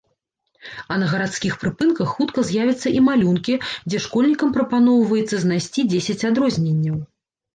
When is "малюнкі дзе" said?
3.09-3.97